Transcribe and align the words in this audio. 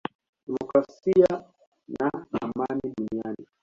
demokrasia 0.47 1.43
na 1.99 2.09
amani 2.41 2.93
duniani 2.97 3.45